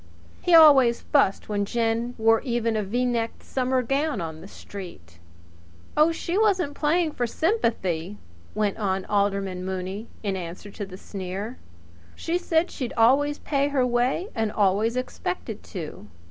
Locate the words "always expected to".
14.51-16.07